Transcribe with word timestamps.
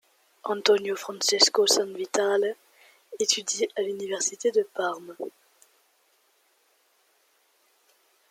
Antonio 0.45 0.95
Francesco 0.95 1.67
Sanvitale 1.67 2.55
étudie 3.19 3.67
à 3.75 3.83
l'université 3.83 4.49
de 4.51 4.67
Parme. 4.73 5.15